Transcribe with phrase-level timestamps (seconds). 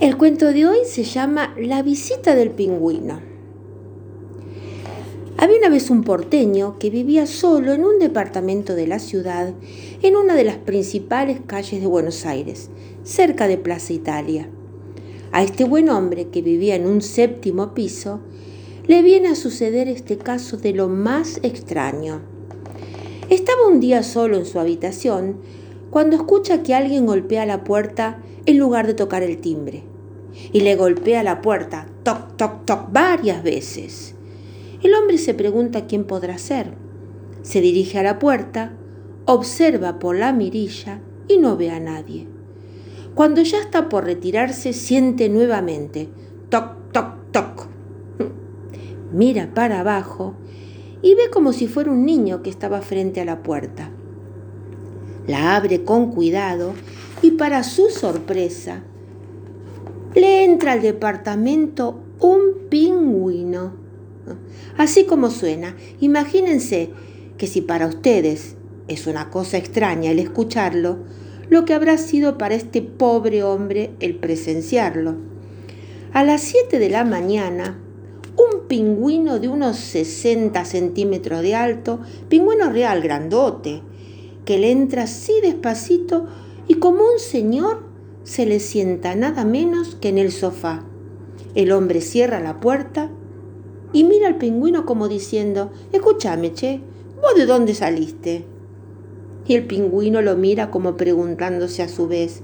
[0.00, 3.20] El cuento de hoy se llama La visita del pingüino.
[5.36, 9.54] Había una vez un porteño que vivía solo en un departamento de la ciudad,
[10.00, 12.70] en una de las principales calles de Buenos Aires,
[13.02, 14.48] cerca de Plaza Italia.
[15.32, 18.20] A este buen hombre que vivía en un séptimo piso,
[18.86, 22.20] le viene a suceder este caso de lo más extraño.
[23.30, 25.38] Estaba un día solo en su habitación
[25.90, 29.84] cuando escucha que alguien golpea la puerta en lugar de tocar el timbre.
[30.52, 34.14] Y le golpea la puerta, toc, toc, toc, varias veces.
[34.82, 36.74] El hombre se pregunta quién podrá ser.
[37.42, 38.72] Se dirige a la puerta,
[39.24, 42.28] observa por la mirilla y no ve a nadie.
[43.14, 46.08] Cuando ya está por retirarse, siente nuevamente
[46.48, 47.66] toc, toc, toc.
[49.12, 50.34] Mira para abajo
[51.02, 53.90] y ve como si fuera un niño que estaba frente a la puerta.
[55.28, 56.74] La abre con cuidado
[57.22, 58.82] y para su sorpresa,
[60.16, 63.88] le entra al departamento un pingüino
[64.76, 66.90] Así como suena, imagínense
[67.36, 68.56] que si para ustedes
[68.88, 70.98] es una cosa extraña el escucharlo,
[71.50, 75.16] lo que habrá sido para este pobre hombre el presenciarlo.
[76.12, 77.78] A las 7 de la mañana,
[78.36, 83.82] un pingüino de unos 60 centímetros de alto, pingüino real grandote,
[84.48, 86.24] que le entra así despacito
[86.68, 87.82] y como un señor
[88.24, 90.86] se le sienta nada menos que en el sofá.
[91.54, 93.10] El hombre cierra la puerta
[93.92, 96.80] y mira al pingüino como diciendo, escúchame, che,
[97.20, 98.46] ¿vos de dónde saliste?
[99.46, 102.40] Y el pingüino lo mira como preguntándose a su vez,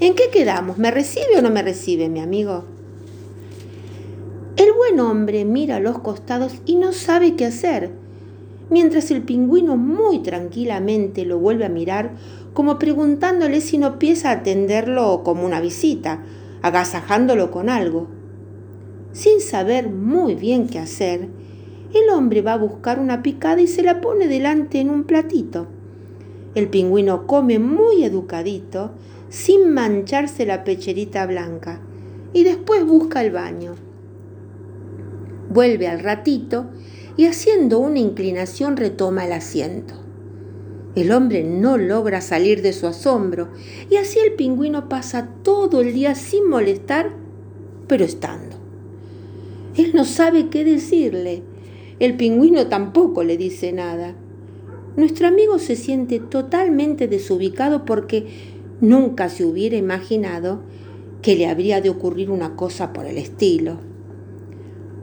[0.00, 0.78] ¿en qué quedamos?
[0.78, 2.64] ¿Me recibe o no me recibe, mi amigo?
[4.56, 7.90] El buen hombre mira a los costados y no sabe qué hacer,
[8.72, 12.12] mientras el pingüino muy tranquilamente lo vuelve a mirar
[12.54, 16.22] como preguntándole si no piensa atenderlo como una visita,
[16.62, 18.08] agasajándolo con algo.
[19.12, 21.28] Sin saber muy bien qué hacer,
[21.94, 25.66] el hombre va a buscar una picada y se la pone delante en un platito.
[26.54, 28.92] El pingüino come muy educadito,
[29.28, 31.80] sin mancharse la pecherita blanca,
[32.32, 33.74] y después busca el baño.
[35.50, 36.66] Vuelve al ratito
[37.16, 39.94] y haciendo una inclinación retoma el asiento.
[40.94, 43.48] El hombre no logra salir de su asombro
[43.88, 47.10] y así el pingüino pasa todo el día sin molestar,
[47.86, 48.56] pero estando.
[49.76, 51.42] Él no sabe qué decirle.
[51.98, 54.14] El pingüino tampoco le dice nada.
[54.96, 58.26] Nuestro amigo se siente totalmente desubicado porque
[58.82, 60.60] nunca se hubiera imaginado
[61.22, 63.78] que le habría de ocurrir una cosa por el estilo.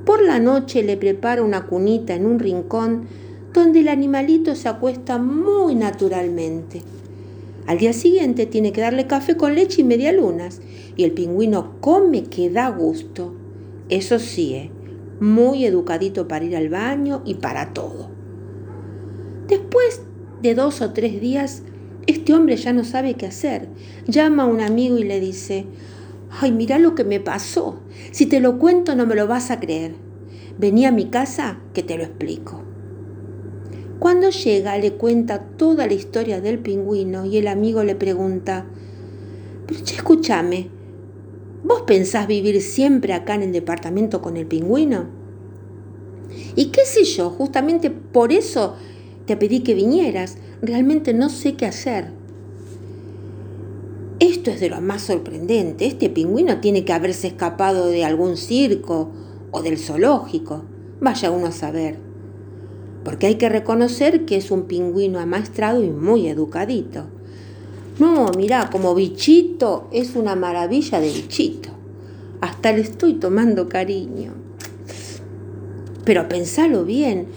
[0.09, 3.03] Por la noche le prepara una cunita en un rincón
[3.53, 6.81] donde el animalito se acuesta muy naturalmente.
[7.67, 10.61] Al día siguiente tiene que darle café con leche y medialunas
[10.95, 13.35] y el pingüino come que da gusto.
[13.89, 14.71] Eso sí, ¿eh?
[15.19, 18.09] muy educadito para ir al baño y para todo.
[19.47, 20.01] Después
[20.41, 21.61] de dos o tres días,
[22.07, 23.67] este hombre ya no sabe qué hacer.
[24.07, 25.67] Llama a un amigo y le dice,
[26.29, 27.79] ay, mira lo que me pasó.
[28.11, 29.95] Si te lo cuento no me lo vas a creer.
[30.57, 32.63] Vení a mi casa que te lo explico.
[33.99, 38.65] Cuando llega le cuenta toda la historia del pingüino y el amigo le pregunta,
[39.67, 40.69] pero escúchame,
[41.63, 45.07] ¿Vos pensás vivir siempre acá en el departamento con el pingüino?
[46.55, 48.75] Y qué sé yo, justamente por eso
[49.25, 50.37] te pedí que vinieras.
[50.61, 52.11] Realmente no sé qué hacer.
[54.39, 55.85] Esto es de lo más sorprendente.
[55.85, 59.11] Este pingüino tiene que haberse escapado de algún circo
[59.51, 60.63] o del zoológico.
[61.01, 61.97] Vaya uno a saber.
[63.03, 67.07] Porque hay que reconocer que es un pingüino amaestrado y muy educadito.
[67.99, 71.71] No, mirá, como bichito es una maravilla de bichito.
[72.39, 74.31] Hasta le estoy tomando cariño.
[76.05, 77.27] Pero pensalo bien.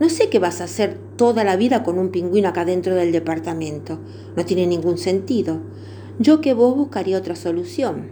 [0.00, 3.10] No sé qué vas a hacer toda la vida con un pingüino acá dentro del
[3.10, 3.98] departamento.
[4.36, 5.62] No tiene ningún sentido.
[6.18, 8.06] Yo que vos buscaría otra solución.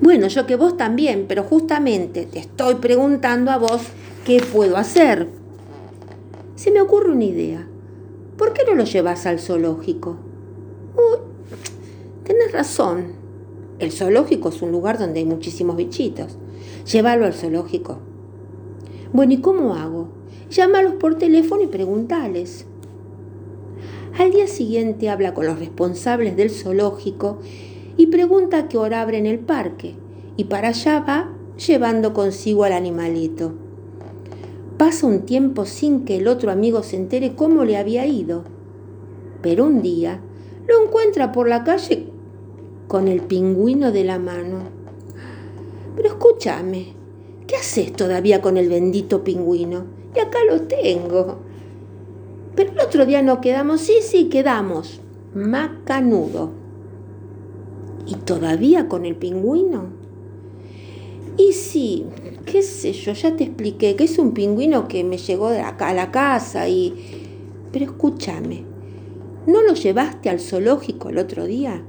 [0.00, 3.82] Bueno, yo que vos también, pero justamente te estoy preguntando a vos
[4.24, 5.28] qué puedo hacer.
[6.54, 7.68] Se me ocurre una idea.
[8.38, 10.16] ¿Por qué no lo llevas al zoológico?
[10.96, 11.18] Uy,
[12.24, 13.12] tenés razón.
[13.78, 16.38] El zoológico es un lugar donde hay muchísimos bichitos.
[16.90, 17.98] Llévalo al zoológico.
[19.12, 20.08] Bueno, ¿y cómo hago?
[20.48, 22.64] Llámalos por teléfono y pregúntales.
[24.18, 27.38] Al día siguiente habla con los responsables del zoológico
[27.96, 29.94] y pregunta qué hora abren el parque.
[30.36, 33.52] Y para allá va llevando consigo al animalito.
[34.78, 38.44] Pasa un tiempo sin que el otro amigo se entere cómo le había ido.
[39.42, 40.20] Pero un día
[40.66, 42.06] lo encuentra por la calle
[42.88, 44.62] con el pingüino de la mano.
[45.94, 46.94] Pero escúchame,
[47.46, 49.84] ¿qué haces todavía con el bendito pingüino?
[50.16, 51.49] Y acá lo tengo.
[52.54, 55.00] Pero el otro día no quedamos, sí, sí, quedamos.
[55.34, 56.50] Macanudo.
[58.06, 60.00] ¿Y todavía con el pingüino?
[61.36, 62.06] Y sí,
[62.44, 65.88] qué sé yo, ya te expliqué que es un pingüino que me llegó de acá
[65.88, 67.28] a la casa y...
[67.72, 68.64] Pero escúchame,
[69.46, 71.82] ¿no lo llevaste al zoológico el otro día?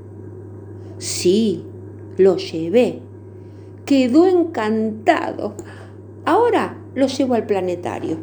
[1.00, 1.66] Sí,
[2.18, 3.00] lo llevé.
[3.86, 5.56] Quedó encantado.
[6.24, 8.18] Ahora lo llevo al planetario.